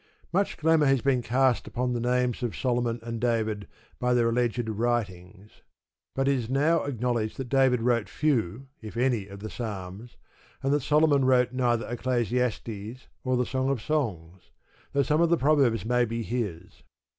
Much 0.33 0.57
glamour 0.57 0.87
has 0.87 0.99
been 1.01 1.21
cast 1.21 1.67
upon 1.67 1.93
the 1.93 1.99
names 1.99 2.41
of 2.41 2.55
Solomon 2.55 2.99
and 3.03 3.21
David 3.21 3.67
by 3.99 4.15
their 4.15 4.29
alleged 4.29 4.67
writings. 4.67 5.61
But 6.15 6.27
it 6.27 6.39
is 6.39 6.49
now 6.49 6.85
acknowledged 6.85 7.37
that 7.37 7.49
David 7.49 7.83
wrote 7.83 8.09
few, 8.09 8.65
if 8.81 8.97
any, 8.97 9.27
of 9.27 9.41
the 9.41 9.49
Psalms, 9.51 10.17
and 10.63 10.73
that 10.73 10.81
Solomon 10.81 11.23
wrote 11.25 11.53
neither 11.53 11.87
Ecclesiastes 11.87 13.09
nor 13.23 13.37
the 13.37 13.45
Song 13.45 13.69
of 13.69 13.79
Songs, 13.79 14.49
though 14.91 15.03
some 15.03 15.21
of 15.21 15.29
the 15.29 15.37
Proverbs 15.37 15.85
may 15.85 16.03
be 16.03 16.23
his. 16.23 16.81